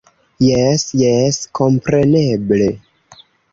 [0.45, 2.73] Jes, jes kompreneble